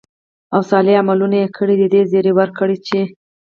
[0.53, 2.99] او صالح عملونه ئې كړي، د دې زېرى وركړه چې: